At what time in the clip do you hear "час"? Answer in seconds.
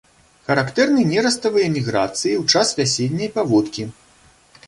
2.55-2.67